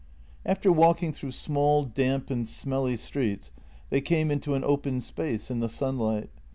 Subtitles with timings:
[0.47, 3.51] After walking through small, damp and smelly streets
[3.91, 6.31] they came into an open space in the sunlight.